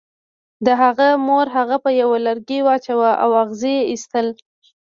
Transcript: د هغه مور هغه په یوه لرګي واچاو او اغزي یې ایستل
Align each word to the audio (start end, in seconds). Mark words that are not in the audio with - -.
د 0.65 0.67
هغه 0.81 1.07
مور 1.27 1.45
هغه 1.57 1.77
په 1.83 1.89
یوه 2.01 2.17
لرګي 2.27 2.59
واچاو 2.67 3.03
او 3.23 3.29
اغزي 3.43 3.73
یې 3.79 3.87
ایستل 3.91 4.27